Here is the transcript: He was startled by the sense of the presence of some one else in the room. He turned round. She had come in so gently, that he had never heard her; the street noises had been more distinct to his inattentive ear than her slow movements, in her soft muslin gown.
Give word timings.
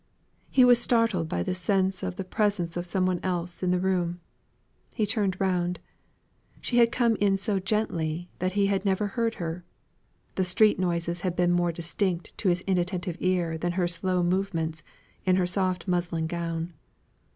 He 0.49 0.65
was 0.65 0.81
startled 0.81 1.29
by 1.29 1.43
the 1.43 1.53
sense 1.53 2.01
of 2.01 2.15
the 2.15 2.23
presence 2.23 2.75
of 2.75 2.87
some 2.87 3.05
one 3.05 3.19
else 3.21 3.61
in 3.61 3.69
the 3.69 3.79
room. 3.79 4.19
He 4.95 5.05
turned 5.05 5.39
round. 5.39 5.77
She 6.59 6.77
had 6.77 6.91
come 6.91 7.15
in 7.17 7.37
so 7.37 7.59
gently, 7.59 8.31
that 8.39 8.53
he 8.53 8.65
had 8.65 8.83
never 8.83 9.05
heard 9.09 9.35
her; 9.35 9.63
the 10.33 10.43
street 10.43 10.79
noises 10.79 11.21
had 11.21 11.35
been 11.35 11.51
more 11.51 11.71
distinct 11.71 12.35
to 12.39 12.49
his 12.49 12.61
inattentive 12.61 13.17
ear 13.19 13.59
than 13.59 13.73
her 13.73 13.87
slow 13.87 14.23
movements, 14.23 14.81
in 15.23 15.35
her 15.35 15.45
soft 15.45 15.87
muslin 15.87 16.25
gown. 16.25 16.73